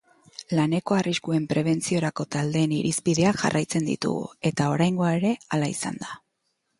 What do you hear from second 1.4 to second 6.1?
prebentziorako taldeen irizpideak jarraitzen ditugu eta oraingoa ere hala izan